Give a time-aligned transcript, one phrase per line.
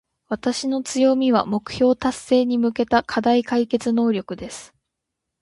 [0.29, 4.73] 私の強みは、目標達成に向けた課題解決能力です。